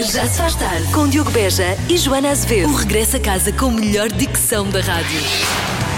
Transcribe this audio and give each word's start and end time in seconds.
Já 0.00 0.26
se 0.26 0.38
faz 0.38 0.54
tarde 0.54 0.84
com 0.92 1.06
Diogo 1.08 1.30
Beja 1.30 1.76
e 1.88 1.96
Joana 1.98 2.30
Azevedo. 2.30 2.68
O 2.70 2.76
regresso 2.76 3.16
a 3.16 3.20
casa 3.20 3.52
com 3.52 3.66
a 3.66 3.70
melhor 3.70 4.08
dicção 4.08 4.68
da 4.68 4.80
rádio. 4.80 5.20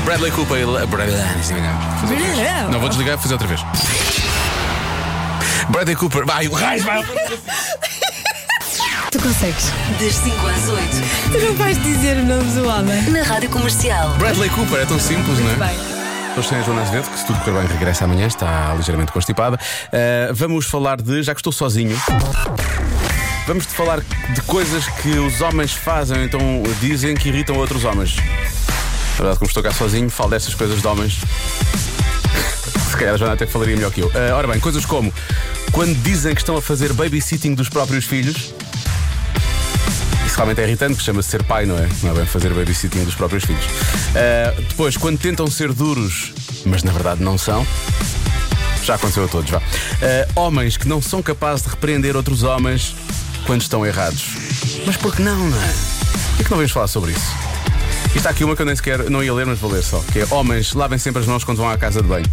Bradley 0.05 0.31
Cooper. 0.33 0.57
ele- 0.59 0.87
Bradley, 0.87 1.19
fazer 1.41 1.55
outra 1.55 2.35
vez. 2.35 2.71
Não 2.71 2.81
vou 2.81 2.89
desligar, 2.89 3.15
vou 3.17 3.23
fazer 3.23 3.35
outra 3.35 3.49
vez. 3.49 3.61
Bradley 5.71 5.97
Cooper. 5.97 6.27
Vai, 6.27 6.49
o 6.49 6.53
raio, 6.53 6.83
vai. 6.83 7.05
Tu 9.11 9.19
consegues. 9.21 9.65
Das 10.01 10.15
5 10.15 10.47
às 10.49 10.69
8 10.69 10.97
Tu 11.33 11.39
não 11.39 11.55
vais 11.55 11.81
dizer 11.83 12.17
o 12.19 12.25
nome 12.25 12.51
do 12.53 12.67
homem. 12.69 13.03
na 13.11 13.23
rádio 13.23 13.51
comercial. 13.51 14.11
Bradley 14.19 14.51
Cooper, 14.51 14.81
é 14.81 14.87
tão 14.87 14.99
simples, 14.99 15.39
não 15.39 15.51
é? 15.51 15.55
Bem. 15.69 15.79
Hoje 16.37 16.49
tem 16.49 16.59
a 16.59 16.63
Joana 16.63 16.83
Azevedo, 16.83 17.11
que 17.11 17.19
se 17.19 17.27
tudo 17.27 17.39
correr 17.41 17.59
bem 17.61 17.67
regressa 17.69 18.05
amanhã, 18.05 18.27
está 18.27 18.73
ligeiramente 18.75 19.13
constipada. 19.13 19.57
Uh, 19.89 20.35
vamos 20.35 20.67
falar 20.67 21.01
de. 21.01 21.23
Já 21.23 21.35
que 21.35 21.41
estou 21.41 21.53
sozinho. 21.53 21.97
Vamos 23.47 23.67
de 23.67 23.75
falar 23.75 24.01
de 24.01 24.41
coisas 24.43 24.87
que 24.87 25.11
os 25.19 25.41
homens 25.41 25.73
fazem, 25.73 26.25
então 26.25 26.41
dizem 26.81 27.15
que 27.15 27.29
irritam 27.29 27.57
outros 27.57 27.85
homens. 27.85 28.17
Na 28.17 29.17
verdade, 29.17 29.39
como 29.39 29.49
estou 29.49 29.63
cá 29.63 29.73
sozinho, 29.73 30.09
falo 30.09 30.31
dessas 30.31 30.55
coisas 30.55 30.81
de 30.81 30.87
homens. 30.87 31.19
Se 32.89 32.97
calhar 32.97 33.19
Joana 33.19 33.35
até 33.35 33.45
falaria 33.47 33.75
melhor 33.75 33.91
que 33.91 34.01
eu. 34.01 34.07
Uh, 34.07 34.35
ora 34.35 34.47
bem, 34.47 34.61
coisas 34.61 34.87
como 34.87 35.13
quando 35.73 35.95
dizem 36.03 36.35
que 36.35 36.41
estão 36.41 36.57
a 36.57 36.63
fazer 36.63 36.93
babysitting 36.93 37.55
dos 37.55 37.69
próprios 37.69 38.05
filhos. 38.05 38.55
Isso 40.25 40.37
realmente 40.37 40.61
é 40.61 40.65
irritante, 40.65 40.95
que 40.95 41.03
chama-se 41.03 41.31
ser 41.31 41.43
pai, 41.43 41.67
não 41.67 41.77
é? 41.77 41.89
Não 42.03 42.13
é 42.13 42.15
bem 42.15 42.27
fazer 42.27 42.55
babysitting 42.55 43.05
dos 43.05 43.17
próprios 43.17 43.45
filhos. 43.45 43.65
Uh, 43.65 44.63
depois, 44.69 44.97
quando 44.97 45.19
tentam 45.19 45.49
ser 45.49 45.73
duros, 45.73 46.33
mas 46.65 46.85
na 46.85 46.93
verdade 46.93 47.23
não 47.23 47.37
são. 47.37 47.67
Já 48.85 48.95
aconteceu 48.95 49.25
a 49.25 49.29
todos, 49.29 49.51
vá. 49.51 49.59
Uh, 49.59 50.41
homens 50.41 50.77
que 50.77 50.87
não 50.87 51.03
são 51.03 51.23
capazes 51.23 51.65
de 51.65 51.71
repreender 51.71 52.17
outros 52.17 52.43
homens 52.45 52.95
quando 53.47 53.63
estão 53.63 53.85
errados. 53.85 54.25
Mas 54.87 54.97
por 54.97 55.15
que 55.15 55.23
não, 55.23 55.49
não 55.49 55.63
é? 55.63 55.75
Por 56.37 56.45
que, 56.45 56.51
não 56.51 56.59
vamos 56.59 56.73
falar 56.73 56.87
sobre 56.87 57.13
isso? 57.13 57.35
E 58.15 58.19
está 58.19 58.31
aqui 58.31 58.45
uma 58.45 58.55
que 58.55 58.63
eu 58.63 58.67
nem 58.67 58.77
sequer 58.77 59.11
não 59.11 59.23
ia 59.23 59.33
ler, 59.33 59.47
mas 59.47 59.59
vou 59.59 59.71
ler 59.71 59.83
só. 59.83 60.03
Que 60.13 60.21
é 60.21 60.27
homens, 60.31 60.75
lavem 60.75 60.99
sempre 60.99 61.21
as 61.21 61.27
mãos 61.27 61.45
quando 61.45 61.59
vão 61.59 61.69
à 61.69 61.79
casa 61.79 62.03
de 62.03 62.09
banho. 62.09 62.27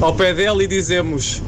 ao 0.00 0.14
pé 0.14 0.32
dele 0.32 0.64
e 0.64 0.66
dizemos: 0.68 1.42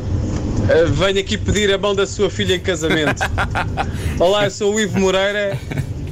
"Ah, 0.69 0.89
Venho 0.91 1.21
aqui 1.21 1.37
pedir 1.37 1.73
a 1.73 1.79
mão 1.79 1.95
da 1.95 2.07
sua 2.07 2.31
filha 2.31 2.55
em 2.55 2.61
casamento. 2.61 3.23
Olá, 4.19 4.45
eu 4.45 4.51
sou 4.51 4.75
o 4.75 4.81
Ivo 4.81 4.99
Moreira 4.99 5.59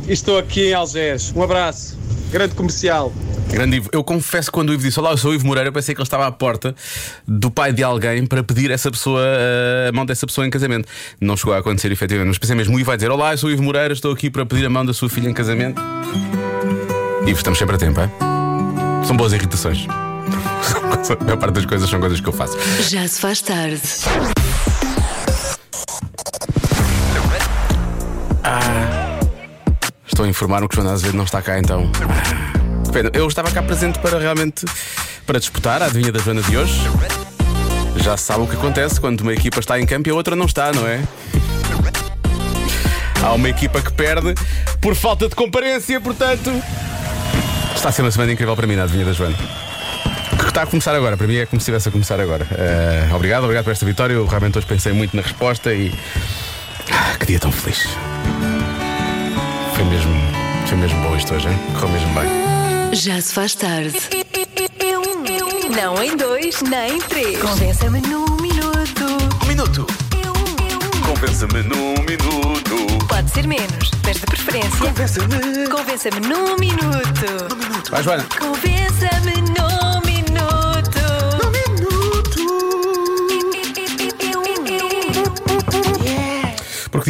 e 0.06 0.12
estou 0.12 0.38
aqui 0.38 0.68
em 0.68 0.74
Algés. 0.74 1.32
Um 1.34 1.42
abraço. 1.42 1.98
Grande 2.30 2.54
comercial. 2.54 3.12
grande 3.50 3.78
Ivo, 3.78 3.90
eu 3.92 4.04
confesso 4.04 4.46
que 4.48 4.52
quando 4.52 4.70
o 4.70 4.72
Ivo 4.72 4.84
disse 4.84 5.00
Olá, 5.00 5.10
eu 5.10 5.16
sou 5.16 5.32
o 5.32 5.34
Ivo 5.34 5.44
Moreira, 5.46 5.68
eu 5.68 5.72
pensei 5.72 5.92
que 5.94 6.00
ele 6.00 6.06
estava 6.06 6.26
à 6.26 6.30
porta 6.30 6.72
do 7.26 7.50
pai 7.50 7.72
de 7.72 7.82
alguém 7.82 8.24
para 8.24 8.42
pedir 8.44 8.70
essa 8.70 8.88
pessoa, 8.90 9.20
eh, 9.24 9.88
a 9.88 9.92
mão 9.92 10.06
dessa 10.06 10.26
pessoa 10.26 10.46
em 10.46 10.50
casamento. 10.50 10.86
Não 11.20 11.36
chegou 11.36 11.54
a 11.54 11.58
acontecer 11.58 11.90
efetivamente, 11.90 12.28
mas 12.28 12.38
pensei 12.38 12.54
mesmo, 12.54 12.76
o 12.76 12.78
Ivo 12.78 12.86
vai 12.86 12.96
dizer: 12.96 13.10
Olá, 13.10 13.32
eu 13.32 13.38
sou 13.38 13.50
o 13.50 13.52
Ivo 13.52 13.62
Moreira, 13.64 13.92
estou 13.92 14.12
aqui 14.12 14.30
para 14.30 14.46
pedir 14.46 14.64
a 14.66 14.70
mão 14.70 14.86
da 14.86 14.92
sua 14.94 15.08
filha 15.08 15.28
em 15.28 15.34
casamento. 15.34 15.82
Ivo, 17.26 17.36
estamos 17.36 17.58
sempre 17.58 17.74
a 17.74 17.78
tempo, 17.78 18.00
é? 18.00 18.08
São 19.04 19.16
boas 19.16 19.32
irritações. 19.32 19.86
A 21.18 21.24
maior 21.24 21.38
parte 21.38 21.54
das 21.54 21.66
coisas 21.66 21.90
são 21.90 21.98
coisas 21.98 22.20
que 22.20 22.28
eu 22.28 22.32
faço. 22.32 22.56
Já 22.88 23.06
se 23.08 23.20
faz 23.20 23.42
tarde. 23.42 23.80
Estou 30.06 30.24
a 30.24 30.28
informar-me 30.28 30.68
que 30.68 30.74
o 30.74 30.76
Joana 30.76 30.92
Azevedo 30.92 31.16
não 31.16 31.24
está 31.24 31.42
cá 31.42 31.58
então. 31.58 31.90
Ah, 32.00 32.92
pena. 32.92 33.10
Eu 33.12 33.26
estava 33.26 33.50
cá 33.50 33.60
presente 33.60 33.98
para 33.98 34.18
realmente 34.20 34.64
para 35.26 35.40
disputar 35.40 35.82
a 35.82 35.86
adivinha 35.86 36.12
da 36.12 36.20
Joana 36.20 36.42
de 36.42 36.56
hoje. 36.56 36.80
Já 37.96 38.16
se 38.16 38.24
sabe 38.24 38.44
o 38.44 38.46
que 38.46 38.54
acontece 38.54 39.00
quando 39.00 39.22
uma 39.22 39.32
equipa 39.32 39.58
está 39.58 39.80
em 39.80 39.86
campo 39.86 40.08
e 40.08 40.12
a 40.12 40.14
outra 40.14 40.36
não 40.36 40.46
está, 40.46 40.72
não 40.72 40.86
é? 40.86 41.02
Há 43.22 43.32
uma 43.32 43.48
equipa 43.48 43.82
que 43.82 43.92
perde 43.92 44.34
por 44.80 44.94
falta 44.94 45.28
de 45.28 45.34
comparência, 45.34 46.00
portanto. 46.00 46.50
Está 47.74 47.88
a 47.88 47.92
ser 47.92 48.02
uma 48.02 48.10
semana 48.12 48.32
incrível 48.32 48.54
para 48.54 48.66
mim 48.66 48.76
na 48.76 48.84
adivinha 48.84 49.04
da 49.04 49.12
Joana. 49.12 49.69
Que 50.50 50.52
está 50.52 50.62
a 50.62 50.66
começar 50.66 50.96
agora, 50.96 51.16
para 51.16 51.28
mim 51.28 51.36
é 51.36 51.46
como 51.46 51.60
se 51.60 51.62
estivesse 51.62 51.88
a 51.88 51.92
começar 51.92 52.18
agora. 52.18 52.44
Ah, 52.50 53.14
obrigado, 53.14 53.44
obrigado 53.44 53.62
por 53.62 53.70
esta 53.70 53.86
vitória. 53.86 54.14
Eu 54.14 54.26
realmente 54.26 54.58
hoje 54.58 54.66
pensei 54.66 54.92
muito 54.92 55.14
na 55.14 55.22
resposta 55.22 55.72
e. 55.72 55.94
Ah, 56.90 57.16
que 57.16 57.26
dia 57.26 57.38
tão 57.38 57.52
feliz. 57.52 57.86
Foi 59.76 59.84
mesmo, 59.84 60.12
foi 60.66 60.76
mesmo 60.76 61.00
bom 61.04 61.14
isto 61.14 61.32
hoje, 61.32 61.46
hein? 61.46 61.56
Correu 61.74 61.90
mesmo 61.90 62.14
bem. 62.14 62.94
Já 62.96 63.20
se 63.20 63.32
faz 63.32 63.54
tarde. 63.54 63.94
Não 65.80 66.02
em 66.02 66.16
dois, 66.16 66.60
nem 66.62 66.96
em 66.96 67.00
três. 67.00 67.38
Convença-me 67.40 68.00
num 68.00 68.26
minuto. 68.40 69.06
Um 69.44 69.46
minuto. 69.46 69.86
Compensa-me 71.06 71.62
num 71.62 71.94
minuto. 72.02 73.06
Pode 73.06 73.30
ser 73.30 73.46
menos, 73.46 73.92
mas 74.04 74.16
de 74.16 74.26
preferência. 74.26 74.78
Convença-me. 74.80 75.68
Convença-me 75.68 76.20
num 76.26 76.56
minuto. 76.58 77.88
Vai, 77.88 78.02
Joana. 78.02 78.26
Convença-me 78.36 79.42
num 79.42 79.89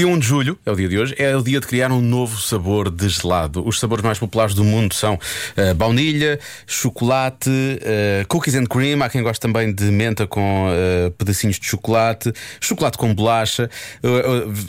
dia 0.01 0.09
1 0.09 0.19
de 0.19 0.27
julho, 0.27 0.59
é 0.65 0.73
o 0.73 0.77
dia 0.77 0.89
de 0.89 0.99
hoje, 0.99 1.15
é 1.19 1.37
o 1.37 1.43
dia 1.43 1.61
de 1.61 1.67
criar 1.67 1.93
um 1.93 2.01
novo 2.01 2.41
sabor 2.41 2.91
de 2.91 3.07
gelado. 3.07 3.63
Os 3.69 3.79
sabores 3.79 4.03
mais 4.03 4.19
populares 4.19 4.55
do 4.55 4.65
mundo 4.65 4.95
são 4.95 5.17
uh, 5.17 5.75
baunilha, 5.75 6.41
chocolate, 6.67 7.51
uh, 7.51 8.27
cookies 8.27 8.55
and 8.55 8.65
cream. 8.65 9.03
Há 9.03 9.11
quem 9.11 9.23
goste 9.23 9.41
também 9.41 9.75
de 9.75 9.85
menta 9.85 10.27
com 10.27 10.69
uh, 10.69 11.11
pedacinhos 11.11 11.59
de 11.59 11.67
chocolate, 11.67 12.33
chocolate 12.59 12.97
com 12.97 13.15
bolacha. 13.15 13.69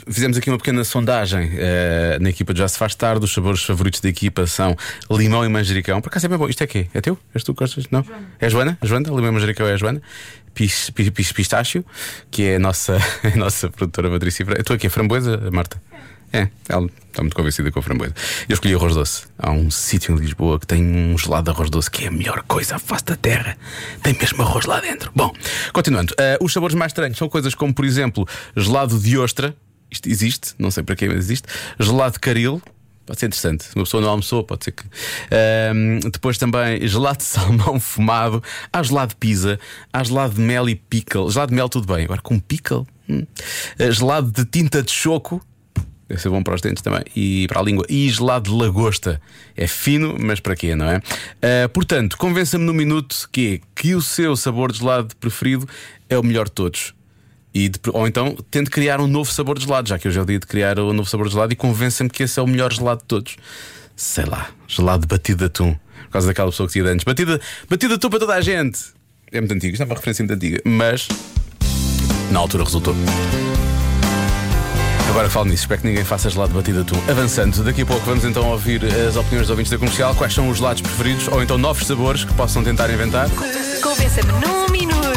fizemos 0.06 0.36
aqui 0.36 0.50
uma 0.50 0.58
pequena 0.58 0.84
sondagem 0.84 1.52
na 2.20 2.28
equipa 2.28 2.52
de 2.52 2.58
Já 2.58 2.68
Se 2.68 2.76
Faz 2.76 2.94
Tarde. 2.94 3.24
Os 3.24 3.32
sabores 3.32 3.62
favoritos 3.62 4.00
da 4.00 4.10
equipa 4.10 4.46
são 4.46 4.76
limão 5.10 5.46
e 5.46 5.48
manjericão. 5.48 6.02
Por 6.02 6.08
acaso 6.08 6.26
é 6.26 6.28
bem 6.28 6.36
bom. 6.36 6.46
Isto 6.46 6.62
é 6.62 6.66
quê? 6.66 6.88
É 6.92 7.00
teu? 7.00 7.16
És 7.34 7.42
tu 7.42 7.54
que 7.54 7.60
gostas? 7.60 7.86
Não? 7.90 8.02
Joana. 8.02 8.26
É 8.38 8.46
a 8.46 8.48
Joana? 8.50 8.78
Joana? 8.82 9.08
Limão 9.08 9.28
e 9.28 9.32
manjericão 9.32 9.66
é 9.66 9.72
a 9.72 9.76
Joana? 9.78 10.02
Pis, 10.54 10.90
pis, 10.90 11.10
pis, 11.10 11.32
Pistácio, 11.32 11.84
que 12.30 12.42
é 12.44 12.56
a 12.56 12.58
nossa, 12.58 12.98
a 13.24 13.36
nossa 13.36 13.70
produtora 13.70 14.10
matriz. 14.10 14.38
Estou 14.40 14.76
aqui 14.76 14.86
a 14.86 14.90
framboesa, 14.90 15.50
Marta? 15.50 15.80
É, 16.32 16.48
ela 16.66 16.86
está 17.08 17.22
muito 17.22 17.36
convencida 17.36 17.70
com 17.70 17.78
a 17.78 17.82
framboesa. 17.82 18.14
Eu 18.48 18.54
escolhi 18.54 18.74
arroz 18.74 18.94
doce. 18.94 19.24
Há 19.38 19.50
um 19.50 19.70
sítio 19.70 20.14
em 20.14 20.18
Lisboa 20.18 20.58
que 20.58 20.66
tem 20.66 20.82
um 20.82 21.18
gelado 21.18 21.44
de 21.44 21.50
arroz 21.50 21.68
doce 21.68 21.90
que 21.90 22.04
é 22.04 22.08
a 22.08 22.10
melhor 22.10 22.42
coisa 22.44 22.76
à 22.76 22.78
face 22.78 23.04
da 23.04 23.16
terra. 23.16 23.56
Tem 24.02 24.16
mesmo 24.18 24.42
arroz 24.42 24.64
lá 24.64 24.80
dentro. 24.80 25.12
Bom, 25.14 25.30
continuando. 25.74 26.14
Uh, 26.14 26.42
os 26.42 26.52
sabores 26.52 26.74
mais 26.74 26.90
estranhos 26.90 27.18
são 27.18 27.28
coisas 27.28 27.54
como, 27.54 27.74
por 27.74 27.84
exemplo, 27.84 28.26
gelado 28.56 28.98
de 28.98 29.18
ostra. 29.18 29.54
Isto 29.90 30.08
existe, 30.08 30.54
não 30.58 30.70
sei 30.70 30.82
para 30.82 30.96
quem, 30.96 31.08
mas 31.08 31.18
existe. 31.18 31.46
Gelado 31.78 32.14
de 32.14 32.20
caril. 32.20 32.62
Pode 33.04 33.18
ser 33.18 33.26
interessante. 33.26 33.66
Uma 33.74 33.84
pessoa 33.84 34.00
não 34.00 34.10
almoçou, 34.10 34.44
pode 34.44 34.64
ser 34.64 34.72
que. 34.72 34.84
Uh, 34.84 36.10
depois 36.10 36.38
também 36.38 36.86
gelado 36.86 37.18
de 37.18 37.24
salmão 37.24 37.80
fumado. 37.80 38.42
Há 38.72 38.82
gelado 38.82 39.10
de 39.10 39.16
pizza. 39.16 39.58
Há 39.92 40.04
gelado 40.04 40.34
de 40.34 40.40
mel 40.40 40.68
e 40.68 40.74
pickle. 40.74 41.30
Gelado 41.30 41.50
de 41.50 41.56
mel, 41.56 41.68
tudo 41.68 41.92
bem. 41.92 42.04
Agora 42.04 42.20
com 42.20 42.38
pickle. 42.38 42.86
Hum. 43.08 43.26
Uh, 43.80 43.92
gelado 43.92 44.30
de 44.30 44.44
tinta 44.44 44.82
de 44.82 44.92
choco. 44.92 45.44
Deve 46.08 46.20
ser 46.20 46.28
bom 46.28 46.42
para 46.42 46.54
os 46.54 46.60
dentes 46.60 46.82
também 46.82 47.02
e 47.16 47.46
para 47.48 47.60
a 47.60 47.62
língua. 47.62 47.84
E 47.88 48.08
gelado 48.08 48.50
de 48.50 48.56
lagosta. 48.56 49.20
É 49.56 49.66
fino, 49.66 50.16
mas 50.20 50.40
para 50.40 50.54
quê, 50.54 50.76
não 50.76 50.86
é? 50.86 50.98
Uh, 50.98 51.68
portanto, 51.70 52.16
convença-me 52.16 52.64
no 52.64 52.74
minuto 52.74 53.28
que, 53.32 53.60
que 53.74 53.94
o 53.94 54.02
seu 54.02 54.36
sabor 54.36 54.70
de 54.70 54.78
gelado 54.78 55.16
preferido 55.16 55.66
é 56.08 56.18
o 56.18 56.22
melhor 56.22 56.46
de 56.46 56.52
todos. 56.52 56.94
E 57.54 57.68
de, 57.68 57.78
ou 57.92 58.06
então 58.06 58.36
tente 58.50 58.70
criar 58.70 59.00
um 59.00 59.06
novo 59.06 59.30
sabor 59.30 59.58
de 59.58 59.64
gelado, 59.66 59.88
já 59.88 59.98
que 59.98 60.08
hoje 60.08 60.18
é 60.18 60.22
o 60.22 60.24
dia 60.24 60.38
de 60.38 60.46
criar 60.46 60.78
um 60.78 60.92
novo 60.92 61.08
sabor 61.08 61.26
de 61.26 61.34
gelado 61.34 61.52
e 61.52 61.56
convença-me 61.56 62.08
que 62.08 62.22
esse 62.22 62.38
é 62.38 62.42
o 62.42 62.46
melhor 62.46 62.72
gelado 62.72 63.00
de 63.00 63.06
todos. 63.06 63.36
Sei 63.94 64.24
lá, 64.24 64.50
gelado 64.66 65.06
batido 65.06 65.38
de 65.38 65.44
atum. 65.44 65.74
Por 66.04 66.10
causa 66.12 66.26
daquela 66.26 66.50
pessoa 66.50 66.66
que 66.66 66.72
tinha 66.72 66.84
antes. 66.86 67.04
Batida, 67.04 67.40
batida 67.68 67.88
de 67.88 67.94
atum 67.94 68.10
para 68.10 68.18
toda 68.20 68.34
a 68.34 68.40
gente. 68.40 68.80
É 69.30 69.40
muito 69.40 69.54
antigo, 69.54 69.72
isto 69.72 69.82
é 69.82 69.86
uma 69.86 69.94
referência 69.94 70.22
muito 70.24 70.34
antiga. 70.34 70.60
Mas 70.64 71.08
na 72.30 72.38
altura 72.38 72.64
resultou. 72.64 72.94
Agora 75.08 75.28
falo 75.28 75.44
nisso, 75.44 75.64
espero 75.64 75.82
que 75.82 75.86
ninguém 75.88 76.04
faça 76.04 76.30
gelado 76.30 76.54
batida 76.54 76.84
tu. 76.84 76.94
Avançando, 77.10 77.62
daqui 77.62 77.82
a 77.82 77.86
pouco 77.86 78.04
vamos 78.06 78.24
então 78.24 78.48
ouvir 78.48 78.82
as 78.84 79.14
opiniões 79.14 79.42
dos 79.42 79.50
ouvintes 79.50 79.70
da 79.70 79.76
comercial, 79.76 80.14
quais 80.14 80.32
são 80.32 80.48
os 80.48 80.56
gelados 80.56 80.80
preferidos 80.80 81.28
ou 81.28 81.42
então 81.42 81.58
novos 81.58 81.86
sabores 81.86 82.24
que 82.24 82.32
possam 82.32 82.64
tentar 82.64 82.90
inventar. 82.90 83.28
Convença-me 83.82 84.32
num 84.32 84.70
minuto. 84.70 85.11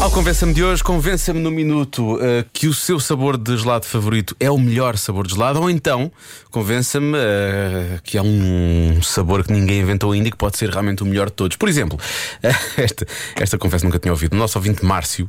Ao 0.00 0.10
Convença-me 0.10 0.54
de 0.54 0.62
hoje, 0.62 0.84
convença-me 0.84 1.40
no 1.40 1.50
minuto 1.50 2.14
uh, 2.14 2.18
que 2.52 2.68
o 2.68 2.74
seu 2.74 3.00
sabor 3.00 3.36
de 3.36 3.56
gelado 3.56 3.84
favorito 3.84 4.36
é 4.38 4.50
o 4.50 4.56
melhor 4.56 4.96
sabor 4.96 5.26
de 5.26 5.34
gelado, 5.34 5.60
ou 5.60 5.68
então 5.68 6.12
convença-me 6.50 7.16
uh, 7.16 8.00
que 8.04 8.16
é 8.16 8.22
um 8.22 9.02
sabor 9.02 9.44
que 9.44 9.52
ninguém 9.52 9.80
inventou 9.80 10.12
ainda 10.12 10.28
e 10.28 10.30
que 10.30 10.36
pode 10.36 10.56
ser 10.56 10.70
realmente 10.70 11.02
o 11.02 11.06
melhor 11.06 11.26
de 11.26 11.32
todos. 11.32 11.56
Por 11.56 11.68
exemplo, 11.68 11.98
uh, 11.98 12.48
esta, 12.80 13.06
esta 13.34 13.58
confesso 13.58 13.84
nunca 13.84 13.98
tinha 13.98 14.12
ouvido. 14.12 14.34
O 14.34 14.36
nosso 14.36 14.58
ouvinte 14.58 14.84
Márcio 14.84 15.28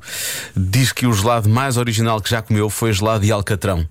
diz 0.56 0.92
que 0.92 1.08
o 1.08 1.14
gelado 1.14 1.50
mais 1.50 1.76
original 1.76 2.22
que 2.22 2.30
já 2.30 2.42
comeu 2.42 2.70
foi 2.70 2.94
gelado 2.94 3.26
de 3.26 3.32
alcatrão. 3.32 3.88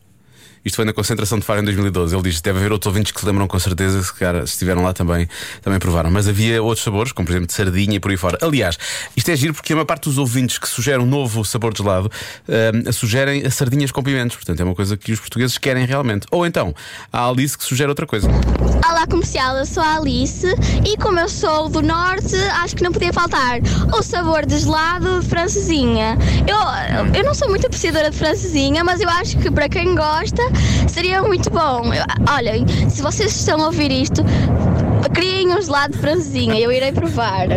Isto 0.66 0.76
foi 0.76 0.84
na 0.84 0.92
concentração 0.92 1.38
de 1.38 1.44
Faro 1.44 1.60
em 1.60 1.64
2012. 1.64 2.12
Ele 2.12 2.22
diz: 2.24 2.40
deve 2.40 2.58
haver 2.58 2.72
outros 2.72 2.88
ouvintes 2.88 3.12
que 3.12 3.20
se 3.20 3.24
lembram 3.24 3.46
com 3.46 3.56
certeza, 3.56 4.02
se, 4.02 4.12
cara, 4.12 4.42
estiveram 4.42 4.82
lá 4.82 4.92
também, 4.92 5.28
também 5.62 5.78
provaram. 5.78 6.10
Mas 6.10 6.26
havia 6.26 6.60
outros 6.60 6.82
sabores, 6.82 7.12
como 7.12 7.24
por 7.24 7.30
exemplo 7.30 7.46
de 7.46 7.52
sardinha 7.52 7.94
e 7.94 8.00
por 8.00 8.10
aí 8.10 8.16
fora. 8.16 8.36
Aliás, 8.42 8.76
isto 9.16 9.30
é 9.30 9.36
giro 9.36 9.54
porque 9.54 9.72
a 9.72 9.76
maior 9.76 9.86
parte 9.86 10.06
dos 10.06 10.18
ouvintes 10.18 10.58
que 10.58 10.68
sugerem 10.68 11.06
um 11.06 11.08
novo 11.08 11.44
sabor 11.44 11.72
de 11.72 11.84
gelado 11.84 12.10
uh, 12.48 12.92
sugerem 12.92 13.46
a 13.46 13.50
sardinhas 13.50 13.92
com 13.92 14.02
pimentos. 14.02 14.34
Portanto, 14.34 14.58
é 14.58 14.64
uma 14.64 14.74
coisa 14.74 14.96
que 14.96 15.12
os 15.12 15.20
portugueses 15.20 15.56
querem 15.56 15.86
realmente. 15.86 16.26
Ou 16.32 16.44
então, 16.44 16.74
a 17.12 17.28
Alice 17.28 17.56
que 17.56 17.62
sugere 17.62 17.88
outra 17.88 18.04
coisa. 18.04 18.28
Olá, 18.84 19.06
comercial, 19.06 19.56
eu 19.56 19.66
sou 19.66 19.84
a 19.84 19.98
Alice 19.98 20.48
e 20.84 20.96
como 20.96 21.20
eu 21.20 21.28
sou 21.28 21.68
do 21.68 21.80
Norte, 21.80 22.34
acho 22.34 22.74
que 22.74 22.82
não 22.82 22.90
podia 22.90 23.12
faltar 23.12 23.60
o 23.96 24.02
sabor 24.02 24.44
de 24.44 24.58
gelado 24.58 25.22
francesinha. 25.22 26.18
Eu, 26.44 27.14
eu 27.14 27.24
não 27.24 27.34
sou 27.34 27.48
muito 27.48 27.64
apreciadora 27.66 28.10
de 28.10 28.16
francesinha, 28.16 28.82
mas 28.82 29.00
eu 29.00 29.08
acho 29.08 29.38
que 29.38 29.48
para 29.48 29.68
quem 29.68 29.94
gosta 29.94 30.42
seria 30.88 31.22
muito 31.22 31.50
bom. 31.50 31.82
Olhem, 32.34 32.66
se 32.88 33.02
vocês 33.02 33.34
estão 33.34 33.62
a 33.62 33.66
ouvir 33.66 33.90
isto, 33.90 34.22
criem 35.14 35.54
um 35.54 35.60
gelado 35.60 35.94
de 35.94 35.98
francesinha, 35.98 36.58
eu 36.58 36.72
irei 36.72 36.92
provar. 36.92 37.48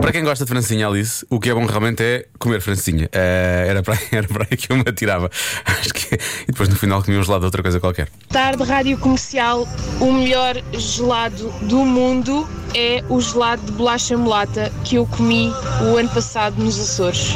Para 0.00 0.12
quem 0.12 0.22
gosta 0.22 0.44
de 0.44 0.48
francesinha, 0.48 0.86
Alice, 0.86 1.26
o 1.30 1.40
que 1.40 1.50
é 1.50 1.54
bom 1.54 1.64
realmente 1.66 2.02
é 2.02 2.26
comer 2.38 2.60
francesinha. 2.60 3.06
Uh, 3.06 3.68
era, 3.68 3.82
para, 3.82 3.98
era 4.12 4.28
para 4.28 4.46
aí 4.50 4.56
que 4.56 4.70
eu 4.70 4.76
me 4.76 4.84
atirava. 4.86 5.30
Acho 5.64 5.92
que, 5.92 6.14
e 6.14 6.46
depois 6.46 6.68
no 6.68 6.76
final 6.76 7.02
comia 7.02 7.18
um 7.18 7.22
gelado 7.22 7.40
de 7.40 7.46
outra 7.46 7.62
coisa 7.62 7.80
qualquer. 7.80 8.08
Tarde 8.28 8.62
Rádio 8.62 8.98
Comercial, 8.98 9.66
o 10.00 10.12
melhor 10.12 10.62
gelado 10.72 11.50
do 11.62 11.78
mundo 11.78 12.48
é 12.74 13.02
o 13.08 13.20
gelado 13.20 13.62
de 13.66 13.72
bolacha 13.72 14.16
mulata 14.16 14.70
que 14.84 14.96
eu 14.96 15.06
comi 15.06 15.52
o 15.82 15.96
ano 15.96 16.08
passado 16.10 16.62
nos 16.62 16.78
Açores. 16.78 17.34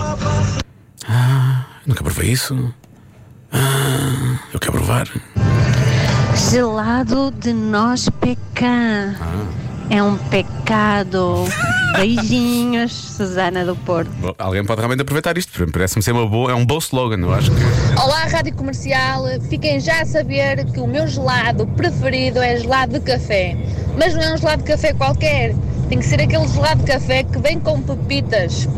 Ah, 1.08 1.64
nunca 1.86 2.04
provei 2.04 2.30
isso. 2.30 2.72
Ah, 3.52 4.38
eu 4.52 4.60
quero 4.60 4.72
provar. 4.72 5.08
Gelado 6.50 7.30
de 7.30 7.52
nós 7.52 8.08
pecan. 8.20 9.14
Ah. 9.20 9.46
É 9.90 10.02
um 10.02 10.16
pecado. 10.16 11.44
Beijinhos, 11.96 12.92
Susana 12.92 13.64
do 13.64 13.74
Porto. 13.74 14.10
Bom, 14.20 14.32
alguém 14.38 14.64
pode 14.64 14.80
realmente 14.80 15.02
aproveitar 15.02 15.36
isto, 15.36 15.66
parece-me 15.72 16.02
ser 16.02 16.12
uma 16.12 16.26
boa, 16.26 16.52
é 16.52 16.54
um 16.54 16.64
bom 16.64 16.78
slogan, 16.78 17.18
eu 17.18 17.34
acho. 17.34 17.50
Olá, 18.00 18.24
Rádio 18.26 18.54
Comercial. 18.54 19.24
Fiquem 19.48 19.80
já 19.80 20.00
a 20.02 20.06
saber 20.06 20.64
que 20.66 20.80
o 20.80 20.86
meu 20.86 21.08
gelado 21.08 21.66
preferido 21.66 22.38
é 22.38 22.56
gelado 22.58 22.92
de 22.92 23.00
café. 23.00 23.56
Mas 23.98 24.14
não 24.14 24.22
é 24.22 24.32
um 24.32 24.36
gelado 24.36 24.62
de 24.62 24.70
café 24.70 24.92
qualquer. 24.94 25.54
Tem 25.88 25.98
que 25.98 26.06
ser 26.06 26.20
aquele 26.20 26.46
gelado 26.46 26.80
de 26.84 26.92
café 26.92 27.24
que 27.24 27.38
vem 27.40 27.58
com 27.58 27.82
pepitas. 27.82 28.68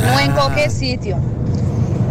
Não 0.00 0.18
é 0.18 0.26
em 0.26 0.32
qualquer 0.32 0.68
sítio. 0.68 1.16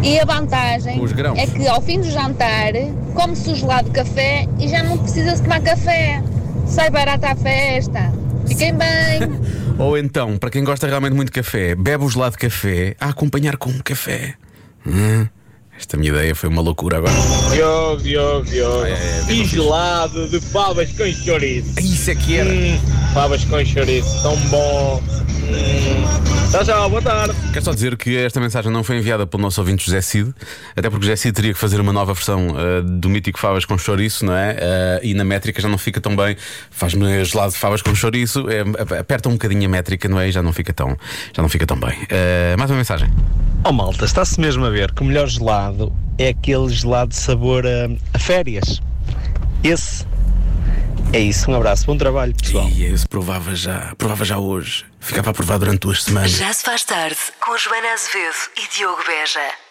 E 0.04 0.20
a 0.20 0.26
vantagem 0.26 1.02
é 1.38 1.48
que 1.48 1.68
ao 1.68 1.82
fim 1.82 2.00
do 2.00 2.10
jantar 2.10 2.74
come-se 3.14 3.50
o 3.50 3.56
gelado 3.56 3.90
de 3.90 3.96
café 3.96 4.48
e 4.60 4.68
já 4.68 4.84
não 4.84 4.98
precisa-se 4.98 5.42
tomar 5.42 5.62
café. 5.62 6.22
Sai 6.68 6.90
barata 6.90 7.30
à 7.30 7.36
festa. 7.36 8.14
Fiquem 8.48 8.74
bem. 8.76 9.20
Ou 9.78 9.98
então, 9.98 10.38
para 10.38 10.50
quem 10.50 10.64
gosta 10.64 10.88
realmente 10.88 11.14
muito 11.14 11.28
de 11.30 11.34
café, 11.34 11.76
bebe 11.76 12.04
o 12.04 12.10
gelado 12.10 12.32
de 12.32 12.38
café 12.38 12.96
a 13.00 13.10
acompanhar 13.10 13.58
com 13.58 13.70
um 13.70 13.80
café. 13.80 14.36
Hum, 14.86 15.28
esta 15.78 15.98
minha 15.98 16.12
ideia 16.12 16.34
foi 16.34 16.50
uma 16.50 16.62
loucura 16.62 16.98
agora. 16.98 17.14
Diogo, 17.52 18.02
Diogo, 18.02 18.46
Diogo. 18.46 18.86
É, 18.86 18.92
é, 18.92 19.34
e 19.34 19.44
gelado 19.46 20.30
de 20.30 20.40
favas 20.40 20.92
com 20.92 21.12
chouriço. 21.12 21.80
Isso 21.80 22.12
é 22.12 22.16
que 22.16 22.38
era. 22.38 22.50
Hum, 22.50 22.80
favas 23.16 23.46
com 23.46 23.64
chouriço, 23.64 24.22
tão 24.24 24.36
bom. 24.50 25.02
Tchau, 26.52 26.66
tchau, 26.66 26.90
boa 26.90 27.02
tarde. 27.02 27.34
Quero 27.54 27.64
só 27.64 27.74
dizer 27.74 27.96
que 27.96 28.18
esta 28.18 28.42
mensagem 28.42 28.70
não 28.70 28.84
foi 28.84 28.98
enviada 28.98 29.26
pelo 29.26 29.42
nosso 29.42 29.62
ouvinte 29.62 29.86
José 29.86 30.02
Cid, 30.02 30.34
até 30.76 30.90
porque 30.90 31.06
José 31.06 31.16
Cid 31.16 31.34
teria 31.34 31.54
que 31.54 31.60
fazer 31.60 31.80
uma 31.80 31.94
nova 31.94 32.14
versão 32.14 32.48
uh, 32.50 32.84
do 32.84 33.10
mítico 33.10 33.40
Favas 33.40 33.64
com 33.64 33.78
chouriço, 33.78 34.26
não 34.26 34.36
é? 34.36 34.52
Uh, 35.02 35.06
e 35.06 35.14
na 35.14 35.24
métrica 35.24 35.62
já 35.62 35.70
não 35.70 35.78
fica 35.78 36.02
tão 36.02 36.14
bem. 36.14 36.36
Faz-me 36.70 37.24
gelado 37.24 37.54
de 37.54 37.58
favas 37.58 37.82
com 37.82 37.96
chouriço, 37.96 38.48
é, 38.50 39.00
aperta 39.00 39.30
um 39.30 39.34
bocadinho 39.34 39.66
a 39.66 39.70
métrica, 39.70 40.10
não 40.10 40.20
é? 40.20 40.28
E 40.28 40.32
já 40.34 40.44
não 40.44 40.52
fica 40.52 40.74
tão, 40.74 40.98
já 41.34 41.42
não 41.42 41.48
fica 41.48 41.66
tão 41.66 41.80
bem. 41.80 41.94
Uh, 41.94 42.58
mais 42.58 42.70
uma 42.70 42.78
mensagem. 42.78 43.10
Oh 43.64 43.72
malta, 43.72 44.04
está-se 44.04 44.42
mesmo 44.42 44.66
a 44.66 44.70
ver 44.70 44.92
que 44.92 45.02
o 45.02 45.06
melhor 45.06 45.30
gelado 45.30 45.96
é 46.18 46.28
aquele 46.28 46.68
gelado 46.68 47.12
de 47.12 47.16
sabor 47.16 47.66
a, 47.66 47.90
a 48.14 48.20
férias. 48.20 48.82
Esse 49.64 50.06
é 51.14 51.20
isso, 51.20 51.50
um 51.50 51.56
abraço, 51.56 51.86
bom 51.86 51.98
trabalho, 51.98 52.34
pessoal. 52.36 52.68
E 52.70 52.86
esse 52.86 53.08
provava 53.08 53.56
já, 53.56 53.94
provava 53.98 54.26
já 54.26 54.38
hoje. 54.38 54.86
Ficava 55.00 55.32
a 55.32 55.34
provar 55.34 55.58
durante 55.58 55.80
duas 55.80 56.04
semanas. 56.04 56.32
Já 56.32 56.52
se 56.52 56.64
faz 56.64 56.84
tarde 56.84 57.18
com 57.40 57.58
Joana 57.58 57.94
Azevedo 57.94 58.36
e 58.58 58.68
Diogo 58.76 59.04
Beja. 59.06 59.65